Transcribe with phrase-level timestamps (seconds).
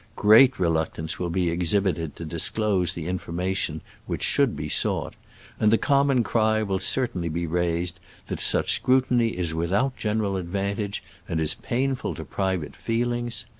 [0.15, 5.13] Great reluctance will be exhibited to disclose the information which should be sought,
[5.59, 10.41] and the com mon cry will certainly be raised that such scrutiny is without general
[10.41, 13.45] advan tage and is painful to private feelings.